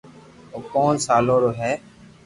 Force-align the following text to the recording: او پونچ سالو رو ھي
او 0.53 0.59
پونچ 0.69 0.97
سالو 1.07 1.35
رو 1.43 1.51
ھي 1.59 1.73